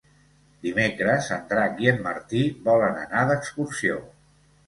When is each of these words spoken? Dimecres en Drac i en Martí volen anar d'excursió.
Dimecres 0.67 1.27
en 1.35 1.43
Drac 1.51 1.83
i 1.85 1.91
en 1.91 2.01
Martí 2.07 2.41
volen 2.69 2.99
anar 3.03 3.27
d'excursió. 3.33 4.01